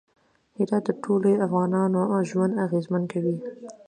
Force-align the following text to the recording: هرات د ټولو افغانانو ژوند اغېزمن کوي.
هرات 0.57 0.83
د 0.87 0.89
ټولو 1.03 1.29
افغانانو 1.45 1.99
ژوند 2.29 2.53
اغېزمن 2.65 3.03
کوي. 3.11 3.35